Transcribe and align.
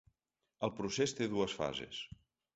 El 0.67 0.73
procés 0.79 1.13
té 1.21 1.29
dues 1.35 1.55
fases. 1.61 2.03